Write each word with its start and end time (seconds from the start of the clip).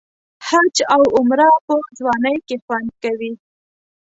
حج 0.47 0.75
او 0.95 1.01
عمره 1.17 1.49
په 1.65 1.75
ځوانۍ 1.97 2.37
کې 2.47 2.55
خوند 2.65 2.89
کوي. 3.03 3.31